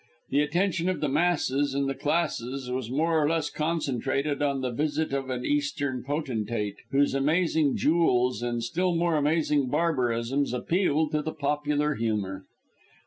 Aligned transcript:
The 0.31 0.41
attention 0.41 0.89
of 0.89 0.99
the 0.99 1.07
masses 1.07 1.75
and 1.75 1.87
the 1.87 1.93
classes 1.93 2.71
was 2.71 2.89
more 2.89 3.23
or 3.23 3.29
less 3.29 3.51
concentrated 3.51 4.41
on 4.41 4.61
the 4.61 4.71
visit 4.71 5.13
of 5.13 5.29
an 5.29 5.45
Eastern 5.45 6.03
potentate, 6.03 6.77
whose 6.89 7.13
amazing 7.13 7.77
jewels, 7.77 8.41
and 8.41 8.63
still 8.63 8.95
more 8.95 9.15
amazing 9.15 9.69
barbarisms, 9.69 10.53
appealed 10.53 11.11
to 11.11 11.21
the 11.21 11.33
popular 11.35 11.93
humour. 11.93 12.45